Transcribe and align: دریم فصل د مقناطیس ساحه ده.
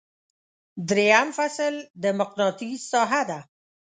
دریم 0.89 1.27
فصل 1.37 1.73
د 2.03 2.05
مقناطیس 2.19 2.79
ساحه 2.91 3.21
ده. 3.29 3.39